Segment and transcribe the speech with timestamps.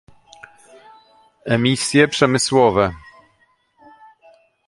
[1.45, 2.91] Emisje przemysłowe